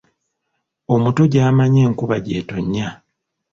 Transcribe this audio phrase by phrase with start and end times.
[0.93, 2.87] Omuto gy'amanyi enkuba gy'etonnya.